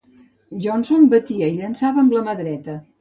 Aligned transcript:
Johnson 0.65 1.05
batia 1.11 1.49
i 1.53 1.59
llançava 1.59 2.03
amb 2.05 2.17
la 2.17 2.25
mà 2.29 2.37
dreta. 2.41 2.79